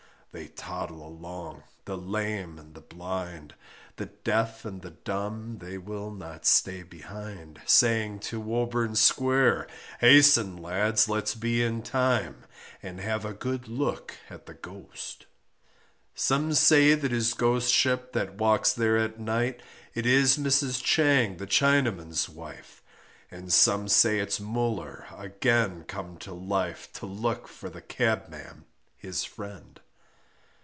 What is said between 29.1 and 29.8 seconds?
friend.